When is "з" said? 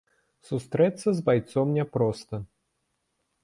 1.19-1.23